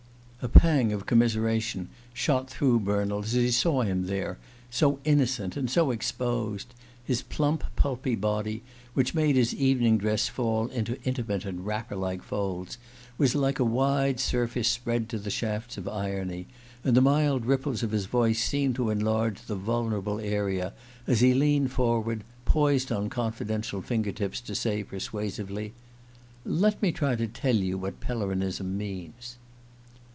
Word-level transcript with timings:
A 0.43 0.49
pang 0.49 0.91
of 0.91 1.05
commiseration 1.05 1.89
shot 2.15 2.49
through 2.49 2.79
Bernald 2.79 3.25
as 3.25 3.33
he 3.33 3.51
saw 3.51 3.83
him 3.83 4.07
there, 4.07 4.39
so 4.71 4.97
innocent 5.03 5.55
and 5.55 5.69
so 5.69 5.91
exposed. 5.91 6.73
His 7.05 7.21
plump 7.21 7.63
pulpy 7.75 8.15
body, 8.15 8.63
which 8.95 9.13
made 9.13 9.35
his 9.35 9.53
evening 9.53 9.99
dress 9.99 10.27
fall 10.29 10.65
into 10.69 10.99
intimate 11.03 11.45
and 11.45 11.63
wrapper 11.63 11.95
like 11.95 12.23
folds, 12.23 12.79
was 13.19 13.35
like 13.35 13.59
a 13.59 13.63
wide 13.63 14.19
surface 14.19 14.67
spread 14.67 15.09
to 15.09 15.19
the 15.19 15.29
shafts 15.29 15.77
of 15.77 15.87
irony; 15.87 16.47
and 16.83 16.97
the 16.97 17.01
mild 17.01 17.45
ripples 17.45 17.83
of 17.83 17.91
his 17.91 18.07
voice 18.07 18.43
seemed 18.43 18.73
to 18.77 18.89
enlarge 18.89 19.43
the 19.45 19.55
vulnerable 19.55 20.19
area 20.19 20.73
as 21.05 21.21
he 21.21 21.35
leaned 21.35 21.71
forward, 21.71 22.23
poised 22.45 22.91
on 22.91 23.11
confidential 23.11 23.79
finger 23.83 24.11
tips, 24.11 24.41
to 24.41 24.55
say 24.55 24.83
persuasively: 24.83 25.73
"Let 26.43 26.81
me 26.81 26.91
try 26.91 27.15
to 27.15 27.27
tell 27.27 27.55
you 27.57 27.77
what 27.77 27.99
Pellerinism 27.99 28.75
means." 28.75 29.35